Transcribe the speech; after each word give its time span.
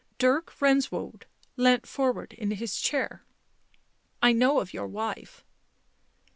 Dirk 0.17 0.51
Benswoude 0.59 1.25
leant 1.57 1.85
forward 1.85 2.33
in 2.33 2.49
his 2.49 2.77
chair." 2.81 3.23
I 4.23 4.31
know 4.33 4.59
of 4.59 4.73
your 4.73 4.87
wife." 4.87 5.45